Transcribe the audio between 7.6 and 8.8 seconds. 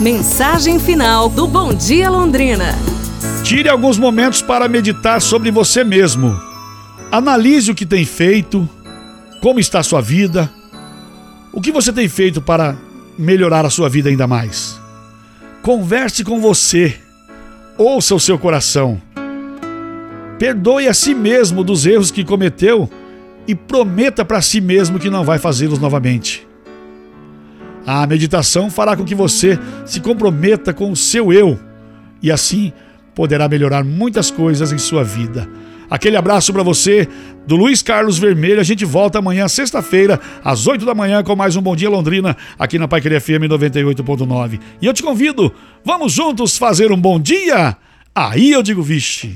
o que tem feito,